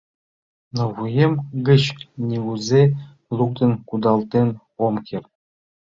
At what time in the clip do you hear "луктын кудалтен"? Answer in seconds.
3.37-4.49